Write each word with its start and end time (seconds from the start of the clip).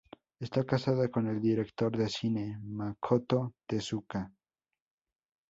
Está 0.39 0.63
casada 0.63 1.09
con 1.09 1.27
el 1.27 1.39
director 1.39 1.95
de 1.95 2.09
cine 2.09 2.59
Makoto 2.63 3.53
Tezuka. 3.67 4.31